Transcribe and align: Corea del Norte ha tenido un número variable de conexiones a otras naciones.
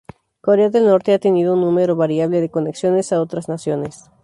Corea 0.41 0.71
del 0.71 0.85
Norte 0.87 1.13
ha 1.13 1.19
tenido 1.19 1.53
un 1.53 1.61
número 1.61 1.95
variable 1.95 2.41
de 2.41 2.49
conexiones 2.49 3.11
a 3.13 3.21
otras 3.21 3.47
naciones. 3.49 4.09